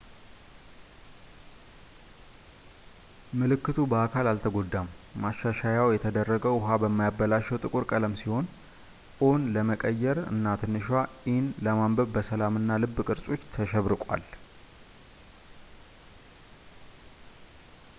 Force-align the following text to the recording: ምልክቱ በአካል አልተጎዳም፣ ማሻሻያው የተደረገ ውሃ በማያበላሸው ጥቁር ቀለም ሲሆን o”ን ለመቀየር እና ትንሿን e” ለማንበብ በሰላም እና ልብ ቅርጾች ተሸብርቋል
ምልክቱ 3.39 3.77
በአካል 3.91 4.27
አልተጎዳም፣ 4.31 4.87
ማሻሻያው 5.23 5.93
የተደረገ 5.95 6.45
ውሃ 6.57 6.69
በማያበላሸው 6.83 7.61
ጥቁር 7.65 7.85
ቀለም 7.91 8.15
ሲሆን 8.23 8.47
o”ን 9.29 9.45
ለመቀየር 9.57 10.19
እና 10.33 10.45
ትንሿን 10.63 11.07
e” 11.35 11.37
ለማንበብ 11.67 12.09
በሰላም 12.17 12.59
እና 12.63 12.81
ልብ 12.85 12.97
ቅርጾች 13.09 13.43
ተሸብርቋል 13.57 14.25